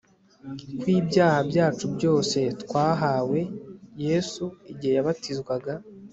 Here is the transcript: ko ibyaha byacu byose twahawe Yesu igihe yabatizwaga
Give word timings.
ko 0.79 0.85
ibyaha 0.99 1.39
byacu 1.49 1.85
byose 1.95 2.37
twahawe 2.61 3.39
Yesu 4.05 4.43
igihe 4.71 4.93
yabatizwaga 4.97 5.73